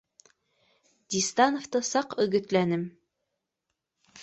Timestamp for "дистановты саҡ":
1.15-2.17